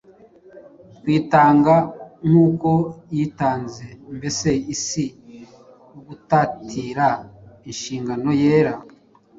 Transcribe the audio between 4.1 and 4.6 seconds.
mbese